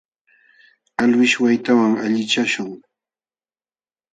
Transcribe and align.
Alwish 1.03 1.37
waytawan 1.41 1.93
allichashun. 2.05 2.69